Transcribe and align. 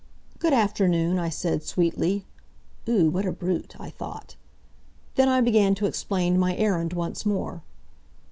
"Good 0.39 0.51
afternoon," 0.53 1.19
I 1.19 1.29
said, 1.29 1.61
sweetly. 1.61 2.25
("Ugh! 2.87 3.09
What 3.09 3.27
a 3.27 3.31
brute!") 3.31 3.75
I 3.79 3.91
thought. 3.91 4.35
Then 5.13 5.29
I 5.29 5.41
began 5.41 5.75
to 5.75 5.85
explain 5.85 6.39
my 6.39 6.55
errand 6.55 6.93
once 6.93 7.23
more. 7.23 7.61